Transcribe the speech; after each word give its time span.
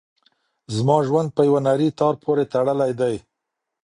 زما 0.75 0.97
ژوند 1.07 1.29
په 1.35 1.41
یوه 1.47 1.59
نري 1.67 1.89
تار 1.99 2.13
پورې 2.23 2.43
تړلی 2.53 2.91
دی. 2.99 3.15